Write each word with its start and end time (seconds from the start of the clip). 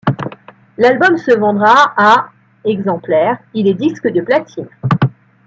L'album 0.79 1.15
se 1.19 1.29
vendra 1.37 1.93
à 1.95 2.31
exemplaires, 2.65 3.37
il 3.53 3.67
est 3.67 3.75
disque 3.75 4.11
de 4.11 4.21
platine. 4.21 4.67